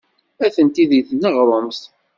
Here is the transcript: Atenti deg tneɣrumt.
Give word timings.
Atenti 0.45 0.85
deg 0.89 1.01
tneɣrumt. 1.09 1.81